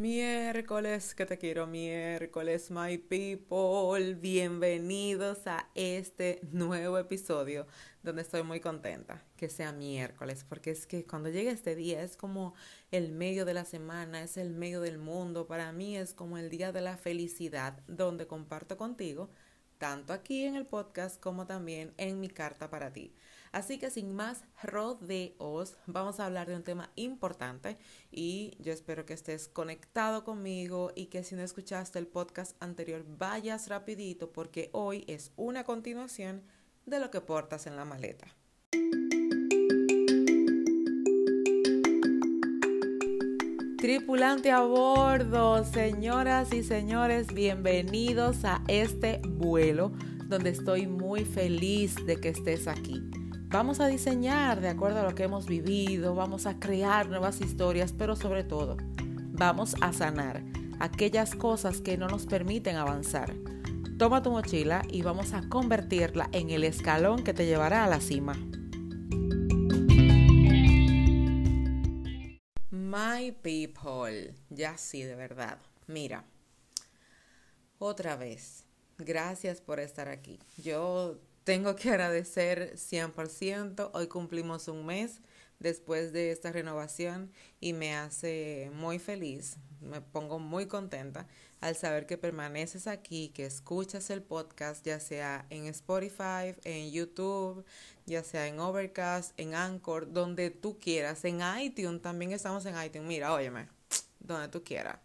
Miércoles, 0.00 1.14
que 1.14 1.26
te 1.26 1.36
quiero 1.36 1.66
miércoles, 1.66 2.70
my 2.70 2.96
people. 2.96 4.14
Bienvenidos 4.14 5.46
a 5.46 5.68
este 5.74 6.40
nuevo 6.52 6.96
episodio 6.96 7.66
donde 8.02 8.22
estoy 8.22 8.42
muy 8.42 8.60
contenta 8.60 9.22
que 9.36 9.50
sea 9.50 9.72
miércoles, 9.72 10.46
porque 10.48 10.70
es 10.70 10.86
que 10.86 11.04
cuando 11.04 11.28
llega 11.28 11.52
este 11.52 11.74
día 11.74 12.02
es 12.02 12.16
como 12.16 12.54
el 12.90 13.12
medio 13.12 13.44
de 13.44 13.52
la 13.52 13.66
semana, 13.66 14.22
es 14.22 14.38
el 14.38 14.48
medio 14.48 14.80
del 14.80 14.96
mundo. 14.96 15.46
Para 15.46 15.70
mí 15.70 15.98
es 15.98 16.14
como 16.14 16.38
el 16.38 16.48
día 16.48 16.72
de 16.72 16.80
la 16.80 16.96
felicidad, 16.96 17.78
donde 17.86 18.26
comparto 18.26 18.78
contigo, 18.78 19.28
tanto 19.76 20.14
aquí 20.14 20.46
en 20.46 20.56
el 20.56 20.64
podcast 20.64 21.20
como 21.20 21.46
también 21.46 21.92
en 21.98 22.20
mi 22.20 22.30
carta 22.30 22.70
para 22.70 22.90
ti. 22.90 23.12
Así 23.52 23.78
que 23.78 23.90
sin 23.90 24.14
más 24.14 24.44
rodeos, 24.62 25.76
vamos 25.86 26.20
a 26.20 26.26
hablar 26.26 26.48
de 26.48 26.54
un 26.54 26.62
tema 26.62 26.92
importante 26.94 27.78
y 28.12 28.56
yo 28.60 28.72
espero 28.72 29.06
que 29.06 29.12
estés 29.12 29.48
conectado 29.48 30.22
conmigo 30.22 30.92
y 30.94 31.06
que 31.06 31.24
si 31.24 31.34
no 31.34 31.42
escuchaste 31.42 31.98
el 31.98 32.06
podcast 32.06 32.56
anterior 32.62 33.04
vayas 33.18 33.68
rapidito 33.68 34.32
porque 34.32 34.70
hoy 34.72 35.04
es 35.08 35.32
una 35.34 35.64
continuación 35.64 36.44
de 36.86 37.00
lo 37.00 37.10
que 37.10 37.20
portas 37.20 37.66
en 37.66 37.74
la 37.74 37.84
maleta. 37.84 38.28
Tripulante 43.78 44.52
a 44.52 44.60
bordo, 44.60 45.64
señoras 45.64 46.52
y 46.52 46.62
señores, 46.62 47.34
bienvenidos 47.34 48.44
a 48.44 48.62
este 48.68 49.20
vuelo 49.26 49.90
donde 50.28 50.50
estoy 50.50 50.86
muy 50.86 51.24
feliz 51.24 51.96
de 52.06 52.20
que 52.20 52.28
estés 52.28 52.68
aquí. 52.68 53.02
Vamos 53.50 53.80
a 53.80 53.88
diseñar 53.88 54.60
de 54.60 54.68
acuerdo 54.68 55.00
a 55.00 55.02
lo 55.02 55.16
que 55.16 55.24
hemos 55.24 55.46
vivido, 55.46 56.14
vamos 56.14 56.46
a 56.46 56.60
crear 56.60 57.08
nuevas 57.08 57.40
historias, 57.40 57.92
pero 57.92 58.14
sobre 58.14 58.44
todo, 58.44 58.76
vamos 59.32 59.74
a 59.80 59.92
sanar 59.92 60.44
aquellas 60.78 61.34
cosas 61.34 61.80
que 61.80 61.98
no 61.98 62.06
nos 62.06 62.26
permiten 62.26 62.76
avanzar. 62.76 63.34
Toma 63.98 64.22
tu 64.22 64.30
mochila 64.30 64.82
y 64.88 65.02
vamos 65.02 65.32
a 65.32 65.48
convertirla 65.48 66.28
en 66.30 66.50
el 66.50 66.62
escalón 66.62 67.24
que 67.24 67.34
te 67.34 67.44
llevará 67.44 67.82
a 67.82 67.88
la 67.88 68.00
cima. 68.00 68.34
My 72.70 73.32
people, 73.32 74.32
ya 74.48 74.78
sí, 74.78 75.02
de 75.02 75.16
verdad. 75.16 75.58
Mira, 75.88 76.24
otra 77.80 78.14
vez, 78.14 78.64
gracias 78.96 79.60
por 79.60 79.80
estar 79.80 80.06
aquí. 80.06 80.38
Yo 80.56 81.18
tengo 81.50 81.74
que 81.74 81.90
agradecer 81.90 82.76
100%. 82.76 83.90
Hoy 83.92 84.06
cumplimos 84.06 84.68
un 84.68 84.86
mes 84.86 85.20
después 85.58 86.12
de 86.12 86.30
esta 86.30 86.52
renovación 86.52 87.32
y 87.58 87.72
me 87.72 87.92
hace 87.96 88.70
muy 88.72 89.00
feliz, 89.00 89.56
me 89.80 90.00
pongo 90.00 90.38
muy 90.38 90.66
contenta 90.66 91.26
al 91.60 91.74
saber 91.74 92.06
que 92.06 92.16
permaneces 92.16 92.86
aquí, 92.86 93.30
que 93.30 93.46
escuchas 93.46 94.10
el 94.10 94.22
podcast, 94.22 94.86
ya 94.86 95.00
sea 95.00 95.44
en 95.50 95.66
Spotify, 95.66 96.54
en 96.62 96.92
YouTube, 96.92 97.64
ya 98.06 98.22
sea 98.22 98.46
en 98.46 98.60
Overcast, 98.60 99.32
en 99.36 99.56
Anchor, 99.56 100.12
donde 100.12 100.50
tú 100.50 100.78
quieras, 100.78 101.24
en 101.24 101.40
iTunes, 101.60 102.00
también 102.00 102.30
estamos 102.30 102.64
en 102.64 102.80
iTunes, 102.80 103.08
mira, 103.08 103.34
óyeme, 103.34 103.66
donde 104.20 104.46
tú 104.46 104.62
quieras. 104.62 105.00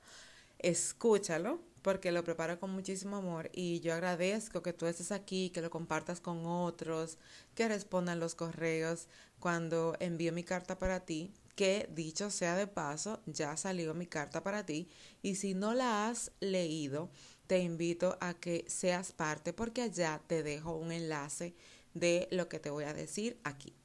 Escúchalo 0.60 1.60
porque 1.86 2.12
lo 2.12 2.24
preparo 2.24 2.60
con 2.60 2.72
muchísimo 2.72 3.18
amor 3.18 3.52
y 3.54 3.80
yo 3.80 3.94
agradezco 3.94 4.64
que 4.64 4.74
tú 4.74 4.88
estés 4.88 5.12
aquí, 5.12 5.52
que 5.52 5.62
lo 5.62 5.70
compartas 5.70 6.20
con 6.20 6.48
otros, 6.48 7.20
que 7.54 7.68
respondan 7.68 8.20
los 8.20 8.34
correos 8.34 9.08
cuando 9.40 9.96
envío 10.00 10.34
mi 10.34 10.44
carta 10.44 10.80
para 10.80 11.02
ti, 11.02 11.32
que 11.56 11.88
dicho 11.94 12.32
sea 12.32 12.56
de 12.56 12.66
paso, 12.66 13.22
ya 13.28 13.56
salió 13.56 13.94
mi 13.94 14.08
carta 14.08 14.42
para 14.42 14.66
ti 14.66 14.90
y 15.22 15.36
si 15.36 15.54
no 15.54 15.76
la 15.76 16.10
has 16.10 16.32
leído, 16.40 17.12
te 17.46 17.60
invito 17.60 18.18
a 18.20 18.34
que 18.34 18.66
seas 18.68 19.12
parte 19.12 19.54
porque 19.54 19.84
allá 19.84 20.20
te 20.26 20.42
dejo 20.42 20.76
un 20.76 20.92
enlace 20.92 21.54
de 21.94 22.28
lo 22.32 22.50
que 22.50 22.58
te 22.58 22.72
voy 22.72 22.86
a 22.86 22.96
decir 22.96 23.40
aquí. 23.44 23.76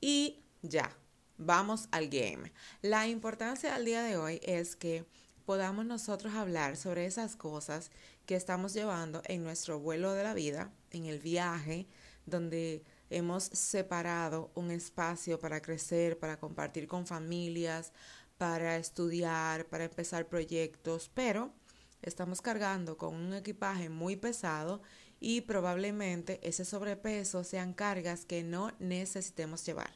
Y 0.00 0.42
ya, 0.62 0.98
vamos 1.38 1.86
al 1.92 2.08
game. 2.08 2.52
La 2.82 3.06
importancia 3.06 3.72
del 3.74 3.84
día 3.84 4.02
de 4.02 4.16
hoy 4.16 4.40
es 4.42 4.74
que 4.74 5.04
podamos 5.46 5.86
nosotros 5.86 6.34
hablar 6.34 6.76
sobre 6.76 7.06
esas 7.06 7.36
cosas 7.36 7.92
que 8.26 8.34
estamos 8.34 8.74
llevando 8.74 9.22
en 9.26 9.44
nuestro 9.44 9.78
vuelo 9.78 10.12
de 10.12 10.24
la 10.24 10.34
vida, 10.34 10.72
en 10.90 11.06
el 11.06 11.20
viaje, 11.20 11.86
donde 12.26 12.82
hemos 13.10 13.44
separado 13.44 14.50
un 14.54 14.72
espacio 14.72 15.38
para 15.38 15.62
crecer, 15.62 16.18
para 16.18 16.40
compartir 16.40 16.88
con 16.88 17.06
familias, 17.06 17.92
para 18.38 18.76
estudiar, 18.76 19.66
para 19.66 19.84
empezar 19.84 20.28
proyectos, 20.28 21.12
pero 21.14 21.54
estamos 22.02 22.42
cargando 22.42 22.98
con 22.98 23.14
un 23.14 23.32
equipaje 23.32 23.88
muy 23.88 24.16
pesado 24.16 24.82
y 25.20 25.42
probablemente 25.42 26.40
ese 26.42 26.64
sobrepeso 26.64 27.44
sean 27.44 27.72
cargas 27.72 28.24
que 28.24 28.42
no 28.42 28.72
necesitemos 28.80 29.64
llevar. 29.64 29.92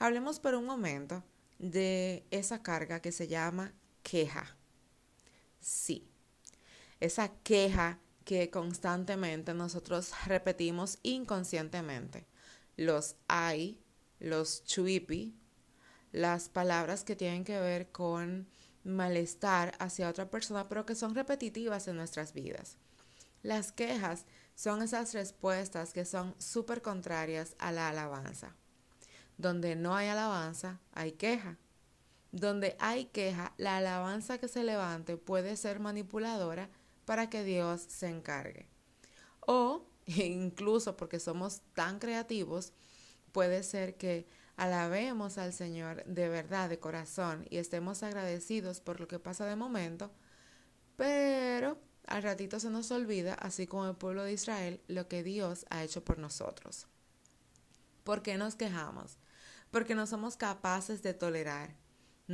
Hablemos 0.00 0.40
por 0.40 0.56
un 0.56 0.66
momento 0.66 1.22
de 1.60 2.26
esa 2.32 2.64
carga 2.64 3.00
que 3.00 3.12
se 3.12 3.28
llama 3.28 3.72
queja 4.02 4.56
sí. 5.62 6.08
Esa 7.00 7.28
queja 7.42 7.98
que 8.24 8.50
constantemente 8.50 9.54
nosotros 9.54 10.12
repetimos 10.26 10.98
inconscientemente. 11.02 12.26
Los 12.76 13.16
hay, 13.28 13.80
los 14.18 14.64
chuipi, 14.64 15.34
las 16.12 16.48
palabras 16.48 17.04
que 17.04 17.16
tienen 17.16 17.44
que 17.44 17.58
ver 17.58 17.90
con 17.90 18.48
malestar 18.84 19.74
hacia 19.78 20.08
otra 20.08 20.30
persona, 20.30 20.68
pero 20.68 20.86
que 20.86 20.94
son 20.94 21.14
repetitivas 21.14 21.88
en 21.88 21.96
nuestras 21.96 22.32
vidas. 22.32 22.76
Las 23.42 23.72
quejas 23.72 24.26
son 24.54 24.82
esas 24.82 25.14
respuestas 25.14 25.92
que 25.92 26.04
son 26.04 26.34
súper 26.38 26.82
contrarias 26.82 27.56
a 27.58 27.72
la 27.72 27.88
alabanza. 27.88 28.54
Donde 29.38 29.74
no 29.74 29.96
hay 29.96 30.08
alabanza, 30.08 30.80
hay 30.92 31.12
queja 31.12 31.58
donde 32.32 32.76
hay 32.80 33.04
queja, 33.06 33.52
la 33.58 33.76
alabanza 33.76 34.38
que 34.38 34.48
se 34.48 34.64
levante 34.64 35.18
puede 35.18 35.56
ser 35.56 35.80
manipuladora 35.80 36.70
para 37.04 37.28
que 37.28 37.44
Dios 37.44 37.82
se 37.82 38.08
encargue. 38.08 38.66
O 39.40 39.86
incluso 40.06 40.96
porque 40.96 41.20
somos 41.20 41.60
tan 41.74 41.98
creativos, 41.98 42.72
puede 43.32 43.62
ser 43.62 43.96
que 43.96 44.26
alabemos 44.56 45.38
al 45.38 45.52
Señor 45.52 46.04
de 46.06 46.28
verdad, 46.28 46.68
de 46.68 46.78
corazón, 46.78 47.46
y 47.50 47.58
estemos 47.58 48.02
agradecidos 48.02 48.80
por 48.80 48.98
lo 48.98 49.08
que 49.08 49.18
pasa 49.18 49.44
de 49.46 49.56
momento, 49.56 50.10
pero 50.96 51.78
al 52.06 52.22
ratito 52.22 52.60
se 52.60 52.70
nos 52.70 52.90
olvida, 52.90 53.34
así 53.34 53.66
como 53.66 53.86
el 53.88 53.96
pueblo 53.96 54.24
de 54.24 54.32
Israel, 54.32 54.80
lo 54.88 55.06
que 55.06 55.22
Dios 55.22 55.66
ha 55.70 55.84
hecho 55.84 56.02
por 56.04 56.18
nosotros. 56.18 56.86
¿Por 58.04 58.22
qué 58.22 58.36
nos 58.36 58.56
quejamos? 58.56 59.18
Porque 59.70 59.94
no 59.94 60.06
somos 60.06 60.36
capaces 60.36 61.02
de 61.02 61.14
tolerar 61.14 61.81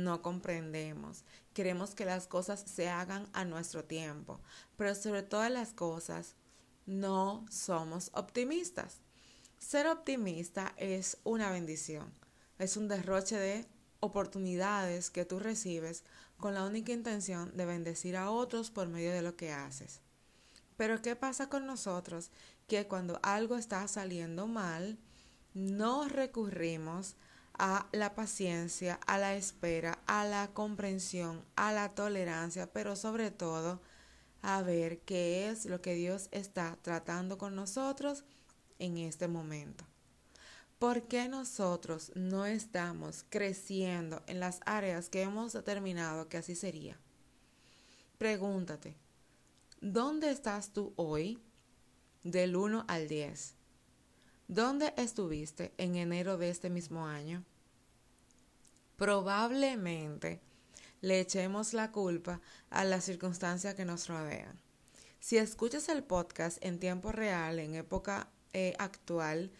no 0.03 0.21
comprendemos. 0.21 1.23
Queremos 1.53 1.95
que 1.95 2.05
las 2.05 2.27
cosas 2.27 2.61
se 2.61 2.89
hagan 2.89 3.27
a 3.33 3.45
nuestro 3.45 3.83
tiempo, 3.83 4.39
pero 4.77 4.95
sobre 4.95 5.23
todas 5.23 5.51
las 5.51 5.73
cosas 5.73 6.35
no 6.85 7.45
somos 7.49 8.11
optimistas. 8.13 8.99
Ser 9.57 9.87
optimista 9.87 10.73
es 10.77 11.17
una 11.23 11.51
bendición, 11.51 12.13
es 12.57 12.77
un 12.77 12.87
derroche 12.87 13.37
de 13.37 13.67
oportunidades 13.99 15.09
que 15.09 15.25
tú 15.25 15.39
recibes 15.39 16.03
con 16.37 16.53
la 16.53 16.63
única 16.63 16.93
intención 16.93 17.55
de 17.55 17.65
bendecir 17.65 18.15
a 18.15 18.31
otros 18.31 18.71
por 18.71 18.87
medio 18.87 19.11
de 19.11 19.21
lo 19.21 19.35
que 19.35 19.51
haces. 19.51 20.01
Pero 20.77 21.01
¿qué 21.01 21.17
pasa 21.17 21.49
con 21.49 21.65
nosotros? 21.65 22.31
Que 22.67 22.87
cuando 22.87 23.19
algo 23.21 23.57
está 23.57 23.85
saliendo 23.89 24.47
mal, 24.47 24.97
no 25.53 26.07
recurrimos 26.07 27.17
a 27.59 27.87
la 27.91 28.15
paciencia, 28.15 28.99
a 29.05 29.17
la 29.17 29.35
espera, 29.35 29.99
a 30.07 30.25
la 30.25 30.47
comprensión, 30.53 31.43
a 31.57 31.73
la 31.73 31.93
tolerancia, 31.93 32.71
pero 32.71 32.95
sobre 32.95 33.31
todo 33.31 33.81
a 34.41 34.61
ver 34.61 35.01
qué 35.01 35.49
es 35.49 35.65
lo 35.65 35.81
que 35.81 35.93
Dios 35.93 36.29
está 36.31 36.77
tratando 36.81 37.37
con 37.37 37.55
nosotros 37.55 38.23
en 38.79 38.97
este 38.97 39.27
momento. 39.27 39.85
¿Por 40.79 41.09
qué 41.09 41.27
nosotros 41.27 42.13
no 42.15 42.45
estamos 42.45 43.25
creciendo 43.27 44.23
en 44.27 44.39
las 44.39 44.61
áreas 44.65 45.09
que 45.09 45.23
hemos 45.23 45.51
determinado 45.51 46.29
que 46.29 46.37
así 46.37 46.55
sería? 46.55 46.97
Pregúntate, 48.17 48.95
¿dónde 49.81 50.31
estás 50.31 50.71
tú 50.71 50.93
hoy 50.95 51.41
del 52.23 52.55
1 52.55 52.85
al 52.87 53.09
10? 53.09 53.58
¿Dónde 54.49 54.95
estuviste 54.97 55.75
en 55.77 55.95
enero 55.95 56.39
de 56.39 56.49
este 56.49 56.71
mismo 56.71 57.05
año? 57.05 57.45
Probablemente 58.97 60.41
le 61.01 61.19
echemos 61.19 61.75
la 61.75 61.91
culpa 61.91 62.41
a 62.71 62.83
las 62.83 63.03
circunstancias 63.03 63.75
que 63.75 63.85
nos 63.85 64.07
rodean. 64.07 64.59
Si 65.19 65.37
escuchas 65.37 65.87
el 65.87 66.03
podcast 66.03 66.57
en 66.65 66.79
tiempo 66.79 67.11
real, 67.11 67.59
en 67.59 67.75
época 67.75 68.27
eh, 68.53 68.73
actual, 68.79 69.51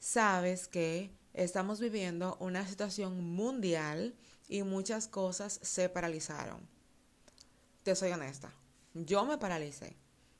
sabes 0.00 0.68
que 0.68 1.10
estamos 1.32 1.80
viviendo 1.80 2.36
una 2.38 2.68
situación 2.68 3.24
mundial 3.24 4.14
y 4.50 4.64
muchas 4.64 5.08
cosas 5.08 5.58
se 5.62 5.88
paralizaron. 5.88 6.60
te 7.84 7.96
soy 7.96 8.12
honesta, 8.12 8.52
yo 8.92 9.24
me 9.24 9.38
paralicé. 9.38 9.96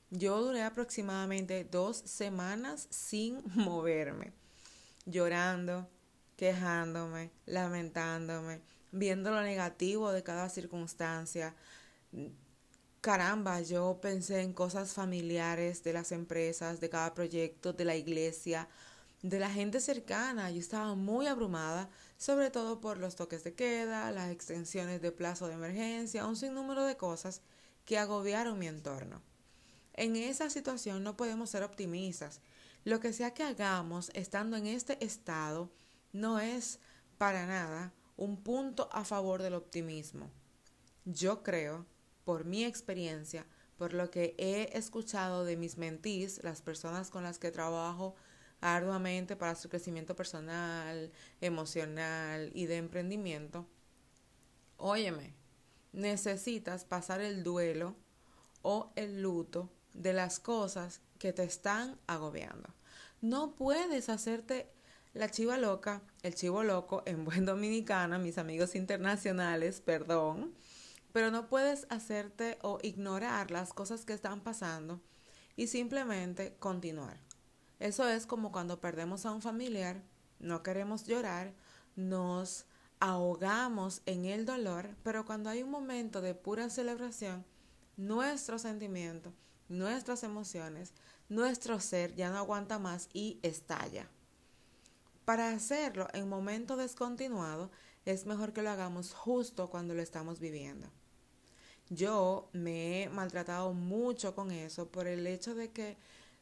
Yo 0.09 0.41
duré 0.41 0.63
aproximadamente 0.63 1.65
dos 1.65 1.97
semanas 1.97 2.87
sin 2.89 3.43
moverme, 3.55 4.31
llorando, 5.05 5.89
quejándome, 6.37 7.31
lamentándome, 7.45 8.61
viendo 8.91 9.31
lo 9.31 9.41
negativo 9.41 10.13
de 10.13 10.23
cada 10.23 10.47
circunstancia. 10.47 11.55
Caramba, 13.01 13.61
yo 13.61 13.99
pensé 14.01 14.41
en 14.41 14.53
cosas 14.53 14.93
familiares 14.93 15.83
de 15.83 15.91
las 15.91 16.13
empresas, 16.13 16.79
de 16.79 16.89
cada 16.89 17.13
proyecto, 17.13 17.73
de 17.73 17.83
la 17.83 17.97
iglesia, 17.97 18.69
de 19.21 19.39
la 19.39 19.49
gente 19.49 19.81
cercana. 19.81 20.51
Yo 20.51 20.59
estaba 20.59 20.95
muy 20.95 21.27
abrumada, 21.27 21.89
sobre 22.17 22.49
todo 22.49 22.79
por 22.79 22.97
los 22.97 23.17
toques 23.17 23.43
de 23.43 23.55
queda, 23.55 24.11
las 24.11 24.31
extensiones 24.31 25.01
de 25.01 25.11
plazo 25.11 25.47
de 25.47 25.55
emergencia, 25.55 26.25
un 26.25 26.37
sinnúmero 26.37 26.85
de 26.85 26.95
cosas 26.95 27.41
que 27.83 27.97
agobiaron 27.97 28.57
mi 28.57 28.67
entorno. 28.67 29.21
En 29.97 30.15
esa 30.15 30.51
situación 30.51 31.03
no 31.03 31.17
podemos 31.17 31.49
ser 31.49 31.63
optimistas. 31.63 32.39
Lo 32.83 32.99
que 32.99 33.13
sea 33.13 33.33
que 33.33 33.43
hagamos 33.43 34.11
estando 34.13 34.55
en 34.55 34.67
este 34.67 35.03
estado 35.03 35.71
no 36.13 36.39
es 36.39 36.79
para 37.17 37.47
nada 37.47 37.91
un 38.15 38.37
punto 38.37 38.89
a 38.91 39.03
favor 39.03 39.41
del 39.41 39.55
optimismo. 39.55 40.29
Yo 41.03 41.41
creo, 41.41 41.87
por 42.25 42.45
mi 42.45 42.63
experiencia, 42.63 43.47
por 43.75 43.93
lo 43.93 44.11
que 44.11 44.35
he 44.37 44.77
escuchado 44.77 45.45
de 45.45 45.57
mis 45.57 45.77
mentís, 45.77 46.43
las 46.43 46.61
personas 46.61 47.09
con 47.09 47.23
las 47.23 47.39
que 47.39 47.51
trabajo 47.51 48.15
arduamente 48.61 49.35
para 49.35 49.55
su 49.55 49.67
crecimiento 49.67 50.15
personal, 50.15 51.11
emocional 51.41 52.51
y 52.53 52.67
de 52.67 52.77
emprendimiento, 52.77 53.65
óyeme, 54.77 55.33
necesitas 55.91 56.85
pasar 56.85 57.21
el 57.21 57.43
duelo 57.43 57.95
o 58.61 58.91
el 58.95 59.23
luto 59.23 59.71
de 59.97 60.13
las 60.13 60.39
cosas 60.39 61.01
que 61.19 61.33
te 61.33 61.43
están 61.43 61.99
agobiando. 62.07 62.69
No 63.21 63.55
puedes 63.55 64.09
hacerte 64.09 64.71
la 65.13 65.29
chiva 65.29 65.57
loca, 65.57 66.01
el 66.21 66.35
chivo 66.35 66.63
loco 66.63 67.03
en 67.05 67.25
buen 67.25 67.45
dominicana, 67.45 68.19
mis 68.19 68.37
amigos 68.37 68.75
internacionales, 68.75 69.81
perdón, 69.81 70.53
pero 71.11 71.31
no 71.31 71.47
puedes 71.47 71.87
hacerte 71.89 72.59
o 72.61 72.79
ignorar 72.83 73.49
las 73.51 73.73
cosas 73.73 74.05
que 74.05 74.13
están 74.13 74.41
pasando 74.41 75.01
y 75.55 75.67
simplemente 75.67 76.55
continuar. 76.59 77.19
Eso 77.79 78.07
es 78.07 78.25
como 78.25 78.51
cuando 78.51 78.79
perdemos 78.79 79.25
a 79.25 79.31
un 79.31 79.41
familiar, 79.41 80.01
no 80.39 80.61
queremos 80.61 81.05
llorar, 81.05 81.53
nos 81.95 82.65
ahogamos 82.99 84.01
en 84.05 84.25
el 84.25 84.45
dolor, 84.45 84.95
pero 85.03 85.25
cuando 85.25 85.49
hay 85.49 85.63
un 85.63 85.71
momento 85.71 86.21
de 86.21 86.35
pura 86.35 86.69
celebración, 86.69 87.45
nuestro 87.95 88.59
sentimiento, 88.59 89.33
nuestras 89.69 90.23
emociones, 90.23 90.93
nuestro 91.29 91.79
ser 91.79 92.15
ya 92.15 92.29
no 92.29 92.37
aguanta 92.37 92.79
más 92.79 93.09
y 93.13 93.39
estalla. 93.43 94.07
Para 95.25 95.49
hacerlo 95.49 96.07
en 96.13 96.29
momento 96.29 96.77
descontinuado, 96.77 97.69
es 98.05 98.25
mejor 98.25 98.53
que 98.53 98.61
lo 98.61 98.69
hagamos 98.69 99.13
justo 99.13 99.69
cuando 99.69 99.93
lo 99.93 100.01
estamos 100.01 100.39
viviendo. 100.39 100.87
Yo 101.89 102.49
me 102.53 103.03
he 103.03 103.09
maltratado 103.09 103.73
mucho 103.73 104.35
con 104.35 104.51
eso 104.51 104.89
por 104.89 105.07
el 105.07 105.27
hecho 105.27 105.55
de 105.55 105.71
que, 105.71 105.97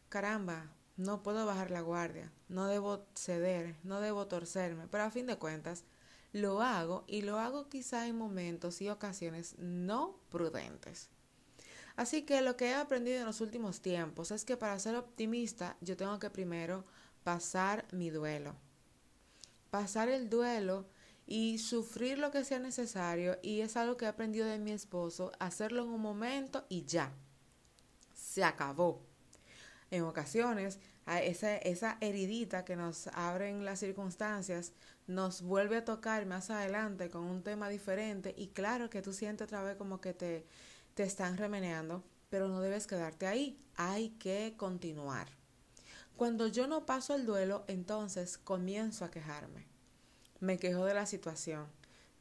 caramba, 0.09 0.71
no 0.97 1.23
puedo 1.23 1.45
bajar 1.45 1.71
la 1.71 1.81
guardia, 1.81 2.31
no 2.47 2.67
debo 2.67 3.05
ceder, 3.15 3.75
no 3.83 4.01
debo 4.01 4.27
torcerme, 4.27 4.87
pero 4.87 5.03
a 5.03 5.11
fin 5.11 5.25
de 5.25 5.37
cuentas 5.37 5.83
lo 6.31 6.61
hago 6.61 7.03
y 7.07 7.21
lo 7.21 7.39
hago 7.39 7.69
quizá 7.69 8.07
en 8.07 8.17
momentos 8.17 8.81
y 8.81 8.89
ocasiones 8.89 9.55
no 9.57 10.19
prudentes. 10.29 11.09
Así 11.95 12.23
que 12.23 12.41
lo 12.41 12.57
que 12.57 12.71
he 12.71 12.73
aprendido 12.73 13.19
en 13.19 13.25
los 13.25 13.41
últimos 13.41 13.81
tiempos 13.81 14.31
es 14.31 14.43
que 14.43 14.57
para 14.57 14.77
ser 14.79 14.95
optimista 14.95 15.77
yo 15.81 15.95
tengo 15.95 16.19
que 16.19 16.29
primero 16.29 16.83
pasar 17.23 17.85
mi 17.91 18.09
duelo. 18.09 18.55
Pasar 19.69 20.09
el 20.09 20.29
duelo 20.29 20.87
y 21.25 21.57
sufrir 21.57 22.19
lo 22.19 22.31
que 22.31 22.43
sea 22.43 22.59
necesario 22.59 23.37
y 23.41 23.61
es 23.61 23.77
algo 23.77 23.97
que 23.97 24.05
he 24.05 24.09
aprendido 24.09 24.45
de 24.45 24.59
mi 24.59 24.71
esposo, 24.71 25.31
hacerlo 25.39 25.83
en 25.83 25.89
un 25.89 26.01
momento 26.01 26.65
y 26.69 26.85
ya. 26.85 27.13
Se 28.13 28.43
acabó 28.43 29.01
en 29.89 30.03
ocasiones 30.03 30.79
esa, 31.07 31.55
esa 31.57 31.97
heridita 32.01 32.65
que 32.65 32.75
nos 32.75 33.07
abren 33.07 33.63
las 33.63 33.79
circunstancias 33.79 34.73
nos 35.07 35.41
vuelve 35.41 35.77
a 35.77 35.85
tocar 35.85 36.25
más 36.25 36.49
adelante 36.49 37.09
con 37.09 37.23
un 37.23 37.43
tema 37.43 37.69
diferente 37.69 38.33
y 38.37 38.47
claro 38.47 38.89
que 38.89 39.01
tú 39.01 39.13
sientes 39.13 39.45
otra 39.45 39.61
vez 39.61 39.77
como 39.77 40.01
que 40.01 40.13
te, 40.13 40.45
te 40.95 41.03
están 41.03 41.37
remeneando, 41.37 42.03
pero 42.29 42.47
no 42.47 42.61
debes 42.61 42.87
quedarte 42.87 43.27
ahí, 43.27 43.59
hay 43.75 44.09
que 44.11 44.55
continuar. 44.57 45.27
Cuando 46.15 46.47
yo 46.47 46.67
no 46.67 46.85
paso 46.85 47.13
el 47.13 47.25
duelo, 47.25 47.65
entonces 47.67 48.37
comienzo 48.37 49.03
a 49.03 49.11
quejarme. 49.11 49.67
Me 50.39 50.57
quejo 50.57 50.85
de 50.85 50.93
la 50.93 51.05
situación, 51.05 51.67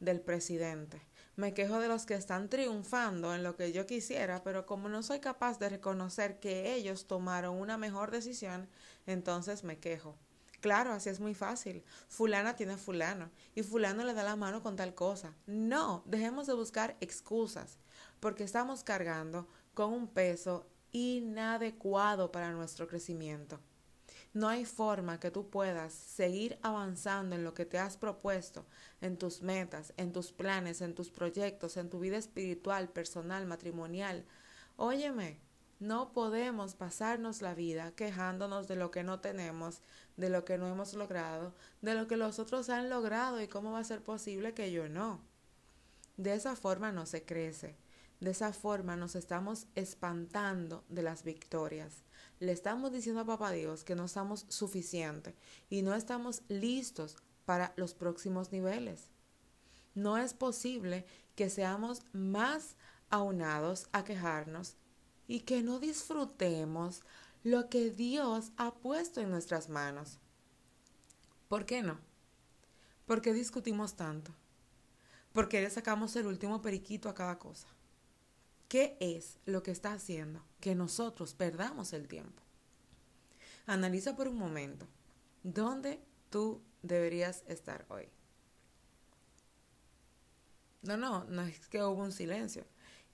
del 0.01 0.19
presidente, 0.19 1.01
me 1.37 1.53
quejo 1.53 1.79
de 1.79 1.87
los 1.87 2.05
que 2.05 2.15
están 2.15 2.49
triunfando 2.49 3.33
en 3.33 3.43
lo 3.43 3.55
que 3.55 3.71
yo 3.71 3.85
quisiera, 3.85 4.43
pero 4.43 4.65
como 4.65 4.89
no 4.89 5.03
soy 5.03 5.19
capaz 5.19 5.57
de 5.57 5.69
reconocer 5.69 6.39
que 6.41 6.73
ellos 6.75 7.07
tomaron 7.07 7.57
una 7.57 7.77
mejor 7.77 8.11
decisión, 8.11 8.67
entonces 9.05 9.63
me 9.63 9.79
quejo. 9.79 10.17
Claro, 10.59 10.91
así 10.91 11.09
es 11.09 11.19
muy 11.19 11.33
fácil. 11.33 11.83
Fulana 12.07 12.55
tiene 12.55 12.75
fulano 12.77 13.29
y 13.53 13.63
fulano 13.63 14.03
le 14.03 14.13
da 14.13 14.23
la 14.23 14.35
mano 14.35 14.63
con 14.63 14.75
tal 14.75 14.95
cosa. 14.95 15.33
No, 15.45 16.03
dejemos 16.05 16.47
de 16.47 16.53
buscar 16.53 16.97
excusas, 17.01 17.77
porque 18.19 18.43
estamos 18.43 18.83
cargando 18.83 19.47
con 19.73 19.93
un 19.93 20.07
peso 20.07 20.65
inadecuado 20.91 22.31
para 22.31 22.51
nuestro 22.51 22.87
crecimiento. 22.87 23.59
No 24.33 24.49
hay 24.49 24.65
forma 24.65 25.19
que 25.19 25.31
tú 25.31 25.49
puedas 25.49 25.93
seguir 25.93 26.59
avanzando 26.61 27.35
en 27.35 27.45
lo 27.45 27.53
que 27.53 27.65
te 27.65 27.79
has 27.79 27.95
propuesto, 27.95 28.65
en 28.99 29.17
tus 29.17 29.41
metas, 29.41 29.93
en 29.95 30.11
tus 30.11 30.33
planes, 30.33 30.81
en 30.81 30.93
tus 30.93 31.09
proyectos, 31.09 31.77
en 31.77 31.89
tu 31.89 31.99
vida 31.99 32.17
espiritual, 32.17 32.89
personal, 32.89 33.45
matrimonial. 33.45 34.25
Óyeme, 34.75 35.39
no 35.79 36.11
podemos 36.11 36.75
pasarnos 36.75 37.41
la 37.41 37.53
vida 37.53 37.91
quejándonos 37.95 38.67
de 38.67 38.75
lo 38.75 38.91
que 38.91 39.03
no 39.03 39.19
tenemos, 39.19 39.81
de 40.17 40.29
lo 40.29 40.43
que 40.43 40.57
no 40.57 40.67
hemos 40.67 40.93
logrado, 40.93 41.53
de 41.81 41.95
lo 41.95 42.07
que 42.07 42.17
los 42.17 42.39
otros 42.39 42.69
han 42.69 42.89
logrado 42.89 43.41
y 43.41 43.47
cómo 43.47 43.71
va 43.71 43.79
a 43.79 43.83
ser 43.85 44.01
posible 44.01 44.53
que 44.53 44.71
yo 44.71 44.89
no. 44.89 45.21
De 46.17 46.33
esa 46.33 46.55
forma 46.55 46.91
no 46.91 47.05
se 47.05 47.23
crece. 47.23 47.75
De 48.25 48.31
esa 48.31 48.53
forma 48.53 48.95
nos 48.95 49.13
estamos 49.13 49.67
espantando 49.75 50.83
de 50.89 51.03
las 51.03 51.23
victorias 51.23 52.01
le 52.39 52.51
estamos 52.51 52.91
diciendo 52.91 53.21
a 53.21 53.25
Papá 53.25 53.51
Dios 53.51 53.83
que 53.83 53.93
no 53.93 54.05
estamos 54.05 54.47
suficientes 54.49 55.35
y 55.69 55.83
no 55.83 55.93
estamos 55.93 56.41
listos 56.47 57.17
para 57.45 57.71
los 57.75 57.93
próximos 57.93 58.51
niveles. 58.51 59.11
No 59.93 60.17
es 60.17 60.33
posible 60.33 61.05
que 61.35 61.51
seamos 61.51 62.01
más 62.13 62.75
aunados 63.11 63.89
a 63.91 64.03
quejarnos 64.03 64.73
y 65.27 65.41
que 65.41 65.61
no 65.61 65.79
disfrutemos 65.79 67.03
lo 67.43 67.69
que 67.69 67.91
Dios 67.91 68.53
ha 68.57 68.73
puesto 68.73 69.21
en 69.21 69.29
nuestras 69.29 69.69
manos. 69.69 70.17
¿Por 71.47 71.67
qué 71.67 71.83
no? 71.83 71.99
¿Por 73.05 73.21
qué 73.21 73.33
discutimos 73.33 73.95
tanto? 73.95 74.33
¿Por 75.31 75.47
qué 75.47 75.61
le 75.61 75.69
sacamos 75.69 76.15
el 76.15 76.25
último 76.25 76.63
periquito 76.63 77.07
a 77.07 77.13
cada 77.13 77.37
cosa? 77.37 77.74
¿Qué 78.67 78.97
es 78.99 79.37
lo 79.45 79.61
que 79.61 79.71
está 79.71 79.93
haciendo 79.93 80.43
que 80.59 80.73
nosotros 80.75 81.33
perdamos 81.33 81.93
el 81.93 82.07
tiempo? 82.07 82.41
Analiza 83.67 84.15
por 84.15 84.27
un 84.27 84.37
momento 84.37 84.87
dónde 85.43 85.99
tú 86.29 86.61
deberías 86.81 87.43
estar 87.47 87.85
hoy. 87.89 88.09
No, 90.81 90.97
no, 90.97 91.23
no 91.25 91.41
es 91.41 91.67
que 91.67 91.83
hubo 91.83 92.01
un 92.01 92.11
silencio. 92.11 92.65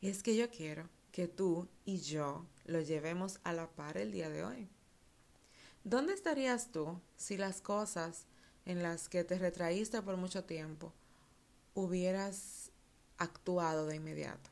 Es 0.01 0.23
que 0.23 0.35
yo 0.35 0.49
quiero 0.49 0.89
que 1.11 1.27
tú 1.27 1.67
y 1.85 1.99
yo 1.99 2.45
lo 2.65 2.81
llevemos 2.81 3.39
a 3.43 3.53
la 3.53 3.69
par 3.69 3.97
el 3.97 4.11
día 4.11 4.29
de 4.29 4.43
hoy. 4.43 4.69
¿Dónde 5.83 6.13
estarías 6.13 6.71
tú 6.71 7.01
si 7.17 7.37
las 7.37 7.61
cosas 7.61 8.25
en 8.65 8.83
las 8.83 9.09
que 9.09 9.23
te 9.23 9.39
retraíste 9.39 10.01
por 10.01 10.15
mucho 10.15 10.43
tiempo 10.43 10.93
hubieras 11.73 12.71
actuado 13.17 13.87
de 13.87 13.95
inmediato? 13.95 14.50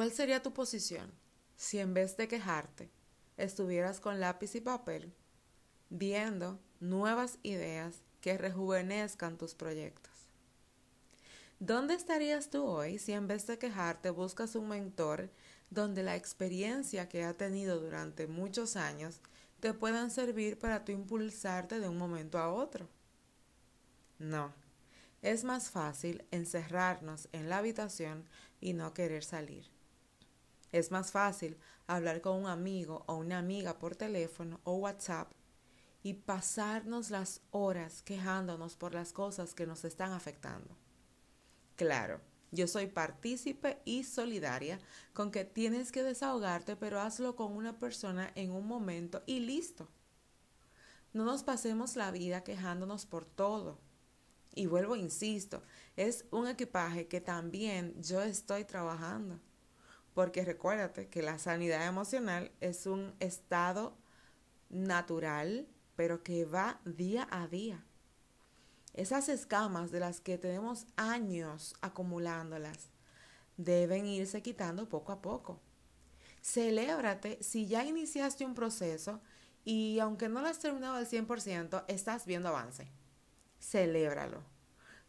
¿Cuál 0.00 0.12
sería 0.12 0.42
tu 0.42 0.54
posición 0.54 1.12
si 1.56 1.78
en 1.78 1.92
vez 1.92 2.16
de 2.16 2.26
quejarte 2.26 2.88
estuvieras 3.36 4.00
con 4.00 4.18
lápiz 4.18 4.54
y 4.54 4.62
papel 4.62 5.12
viendo 5.90 6.58
nuevas 6.80 7.38
ideas 7.42 8.00
que 8.22 8.38
rejuvenezcan 8.38 9.36
tus 9.36 9.54
proyectos? 9.54 10.10
¿Dónde 11.58 11.92
estarías 11.92 12.48
tú 12.48 12.64
hoy 12.64 12.98
si 12.98 13.12
en 13.12 13.28
vez 13.28 13.46
de 13.46 13.58
quejarte 13.58 14.08
buscas 14.08 14.54
un 14.54 14.68
mentor 14.68 15.28
donde 15.68 16.02
la 16.02 16.16
experiencia 16.16 17.10
que 17.10 17.22
ha 17.24 17.34
tenido 17.34 17.78
durante 17.78 18.26
muchos 18.26 18.76
años 18.76 19.20
te 19.60 19.74
puedan 19.74 20.10
servir 20.10 20.58
para 20.58 20.82
tu 20.82 20.92
impulsarte 20.92 21.78
de 21.78 21.90
un 21.90 21.98
momento 21.98 22.38
a 22.38 22.50
otro? 22.50 22.88
No, 24.18 24.54
es 25.20 25.44
más 25.44 25.68
fácil 25.68 26.24
encerrarnos 26.30 27.28
en 27.32 27.50
la 27.50 27.58
habitación 27.58 28.24
y 28.62 28.72
no 28.72 28.94
querer 28.94 29.24
salir. 29.24 29.68
Es 30.72 30.90
más 30.90 31.10
fácil 31.10 31.58
hablar 31.86 32.20
con 32.20 32.36
un 32.36 32.46
amigo 32.46 33.04
o 33.06 33.16
una 33.16 33.38
amiga 33.38 33.78
por 33.78 33.96
teléfono 33.96 34.60
o 34.64 34.74
WhatsApp 34.74 35.32
y 36.02 36.14
pasarnos 36.14 37.10
las 37.10 37.42
horas 37.50 38.02
quejándonos 38.02 38.76
por 38.76 38.94
las 38.94 39.12
cosas 39.12 39.54
que 39.54 39.66
nos 39.66 39.84
están 39.84 40.12
afectando. 40.12 40.76
Claro, 41.76 42.20
yo 42.52 42.66
soy 42.66 42.86
partícipe 42.86 43.80
y 43.84 44.04
solidaria 44.04 44.78
con 45.12 45.30
que 45.30 45.44
tienes 45.44 45.92
que 45.92 46.02
desahogarte, 46.02 46.76
pero 46.76 47.00
hazlo 47.00 47.36
con 47.36 47.52
una 47.52 47.78
persona 47.78 48.30
en 48.34 48.50
un 48.50 48.66
momento 48.66 49.22
y 49.26 49.40
listo. 49.40 49.88
No 51.12 51.24
nos 51.24 51.42
pasemos 51.42 51.96
la 51.96 52.10
vida 52.10 52.44
quejándonos 52.44 53.06
por 53.06 53.24
todo. 53.24 53.78
Y 54.54 54.66
vuelvo, 54.66 54.96
insisto, 54.96 55.62
es 55.96 56.24
un 56.30 56.48
equipaje 56.48 57.06
que 57.08 57.20
también 57.20 58.00
yo 58.02 58.20
estoy 58.22 58.64
trabajando. 58.64 59.40
Porque 60.14 60.44
recuérdate 60.44 61.08
que 61.08 61.22
la 61.22 61.38
sanidad 61.38 61.86
emocional 61.86 62.50
es 62.60 62.86
un 62.86 63.14
estado 63.20 63.96
natural, 64.68 65.68
pero 65.96 66.22
que 66.22 66.44
va 66.44 66.80
día 66.84 67.28
a 67.30 67.46
día. 67.46 67.84
Esas 68.94 69.28
escamas 69.28 69.90
de 69.90 70.00
las 70.00 70.20
que 70.20 70.36
tenemos 70.36 70.86
años 70.96 71.74
acumulándolas 71.80 72.90
deben 73.56 74.06
irse 74.06 74.42
quitando 74.42 74.88
poco 74.88 75.12
a 75.12 75.22
poco. 75.22 75.60
Celébrate 76.42 77.42
si 77.42 77.66
ya 77.66 77.84
iniciaste 77.84 78.44
un 78.44 78.54
proceso 78.54 79.20
y 79.64 79.98
aunque 80.00 80.28
no 80.28 80.40
lo 80.40 80.48
has 80.48 80.58
terminado 80.58 80.96
al 80.96 81.06
100%, 81.06 81.84
estás 81.86 82.26
viendo 82.26 82.48
avance. 82.48 82.88
Celébralo. 83.60 84.42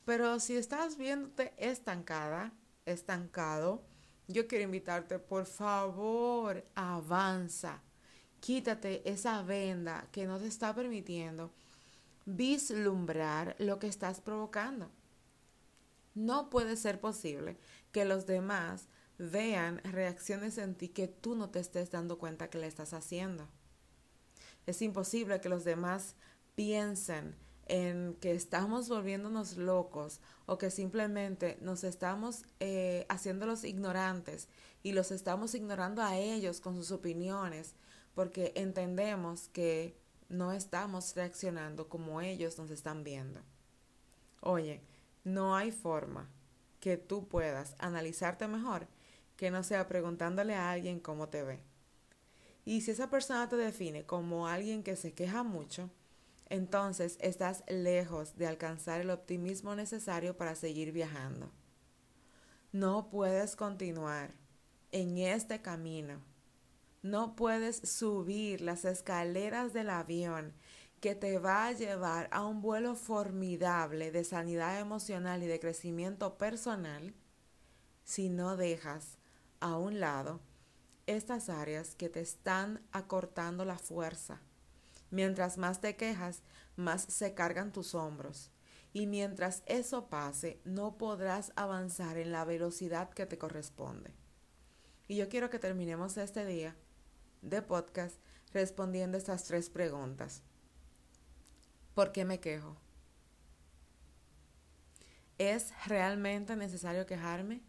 Pero 0.05 0.39
si 0.39 0.57
estás 0.57 0.97
viéndote 0.97 1.53
estancada, 1.57 2.53
estancado, 2.85 3.83
yo 4.31 4.47
quiero 4.47 4.65
invitarte, 4.65 5.19
por 5.19 5.45
favor, 5.45 6.63
avanza. 6.75 7.81
Quítate 8.39 9.07
esa 9.09 9.43
venda 9.43 10.07
que 10.11 10.25
no 10.25 10.39
te 10.39 10.47
está 10.47 10.73
permitiendo 10.73 11.51
vislumbrar 12.25 13.55
lo 13.59 13.79
que 13.79 13.87
estás 13.87 14.21
provocando. 14.21 14.89
No 16.13 16.49
puede 16.49 16.75
ser 16.75 16.99
posible 16.99 17.57
que 17.91 18.05
los 18.05 18.25
demás 18.25 18.87
vean 19.17 19.79
reacciones 19.83 20.57
en 20.57 20.75
ti 20.75 20.89
que 20.89 21.07
tú 21.07 21.35
no 21.35 21.49
te 21.49 21.59
estés 21.59 21.91
dando 21.91 22.17
cuenta 22.17 22.49
que 22.49 22.57
le 22.57 22.67
estás 22.67 22.93
haciendo. 22.93 23.47
Es 24.65 24.81
imposible 24.81 25.39
que 25.41 25.49
los 25.49 25.63
demás 25.63 26.15
piensen 26.55 27.35
en 27.71 28.17
que 28.19 28.33
estamos 28.33 28.89
volviéndonos 28.89 29.55
locos 29.55 30.19
o 30.45 30.57
que 30.57 30.69
simplemente 30.69 31.57
nos 31.61 31.85
estamos 31.85 32.43
eh, 32.59 33.05
haciendo 33.07 33.45
los 33.45 33.63
ignorantes 33.63 34.49
y 34.83 34.91
los 34.91 35.09
estamos 35.11 35.55
ignorando 35.55 36.01
a 36.01 36.17
ellos 36.17 36.59
con 36.59 36.75
sus 36.75 36.91
opiniones 36.91 37.73
porque 38.13 38.51
entendemos 38.55 39.47
que 39.47 39.97
no 40.27 40.51
estamos 40.51 41.15
reaccionando 41.15 41.87
como 41.87 42.19
ellos 42.19 42.57
nos 42.57 42.71
están 42.71 43.05
viendo. 43.05 43.39
Oye, 44.41 44.81
no 45.23 45.55
hay 45.55 45.71
forma 45.71 46.29
que 46.81 46.97
tú 46.97 47.29
puedas 47.29 47.75
analizarte 47.79 48.49
mejor 48.49 48.85
que 49.37 49.49
no 49.49 49.63
sea 49.63 49.87
preguntándole 49.87 50.55
a 50.55 50.71
alguien 50.71 50.99
cómo 50.99 51.29
te 51.29 51.43
ve. 51.43 51.61
Y 52.65 52.81
si 52.81 52.91
esa 52.91 53.09
persona 53.09 53.47
te 53.47 53.55
define 53.55 54.05
como 54.05 54.47
alguien 54.47 54.83
que 54.83 54.97
se 54.97 55.13
queja 55.13 55.43
mucho, 55.43 55.89
entonces 56.51 57.17
estás 57.19 57.63
lejos 57.67 58.35
de 58.37 58.45
alcanzar 58.45 59.01
el 59.01 59.09
optimismo 59.09 59.75
necesario 59.75 60.37
para 60.37 60.53
seguir 60.53 60.91
viajando. 60.91 61.51
No 62.71 63.09
puedes 63.09 63.55
continuar 63.55 64.35
en 64.91 65.17
este 65.17 65.61
camino 65.61 66.21
no 67.01 67.35
puedes 67.35 67.77
subir 67.77 68.61
las 68.61 68.85
escaleras 68.85 69.73
del 69.73 69.89
avión 69.89 70.53
que 70.99 71.15
te 71.15 71.39
va 71.39 71.65
a 71.65 71.71
llevar 71.71 72.29
a 72.31 72.45
un 72.45 72.61
vuelo 72.61 72.93
formidable 72.95 74.11
de 74.11 74.23
sanidad 74.23 74.79
emocional 74.79 75.41
y 75.41 75.47
de 75.47 75.59
crecimiento 75.59 76.37
personal 76.37 77.15
si 78.03 78.29
no 78.29 78.55
dejas 78.55 79.17
a 79.59 79.77
un 79.77 79.99
lado 79.99 80.41
estas 81.07 81.49
áreas 81.49 81.95
que 81.95 82.07
te 82.07 82.21
están 82.21 82.85
acortando 82.91 83.65
la 83.65 83.79
fuerza. 83.79 84.41
Mientras 85.11 85.57
más 85.57 85.81
te 85.81 85.95
quejas, 85.95 86.41
más 86.75 87.03
se 87.03 87.33
cargan 87.33 87.71
tus 87.71 87.93
hombros. 87.93 88.49
Y 88.93 89.07
mientras 89.07 89.63
eso 89.67 90.09
pase, 90.09 90.59
no 90.65 90.97
podrás 90.97 91.53
avanzar 91.55 92.17
en 92.17 92.31
la 92.31 92.43
velocidad 92.43 93.09
que 93.11 93.25
te 93.25 93.37
corresponde. 93.37 94.13
Y 95.07 95.17
yo 95.17 95.29
quiero 95.29 95.49
que 95.49 95.59
terminemos 95.59 96.17
este 96.17 96.45
día 96.45 96.75
de 97.41 97.61
podcast 97.61 98.15
respondiendo 98.53 99.17
estas 99.17 99.43
tres 99.43 99.69
preguntas. 99.69 100.43
¿Por 101.93 102.11
qué 102.11 102.25
me 102.25 102.39
quejo? 102.39 102.77
¿Es 105.37 105.73
realmente 105.87 106.55
necesario 106.55 107.05
quejarme? 107.05 107.61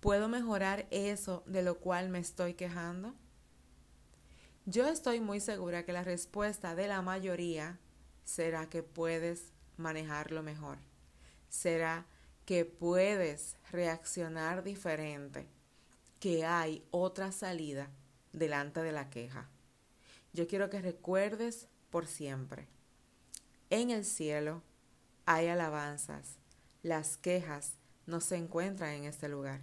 ¿Puedo 0.00 0.28
mejorar 0.28 0.86
eso 0.90 1.44
de 1.46 1.62
lo 1.62 1.78
cual 1.78 2.08
me 2.08 2.18
estoy 2.18 2.54
quejando? 2.54 3.14
Yo 4.66 4.86
estoy 4.86 5.20
muy 5.20 5.40
segura 5.40 5.84
que 5.84 5.92
la 5.92 6.04
respuesta 6.04 6.74
de 6.74 6.86
la 6.86 7.02
mayoría 7.02 7.78
será 8.24 8.68
que 8.68 8.82
puedes 8.82 9.52
manejarlo 9.76 10.42
mejor. 10.42 10.78
Será 11.48 12.06
que 12.44 12.64
puedes 12.64 13.56
reaccionar 13.72 14.62
diferente 14.62 15.48
que 16.20 16.44
hay 16.44 16.84
otra 16.90 17.32
salida 17.32 17.88
delante 18.32 18.82
de 18.82 18.92
la 18.92 19.08
queja. 19.08 19.48
Yo 20.32 20.46
quiero 20.46 20.68
que 20.68 20.82
recuerdes 20.82 21.66
por 21.88 22.06
siempre. 22.06 22.68
En 23.70 23.90
el 23.90 24.04
cielo 24.04 24.62
hay 25.24 25.48
alabanzas. 25.48 26.36
Las 26.82 27.16
quejas 27.16 27.72
no 28.06 28.20
se 28.20 28.36
encuentran 28.36 28.90
en 28.90 29.04
este 29.04 29.28
lugar. 29.28 29.62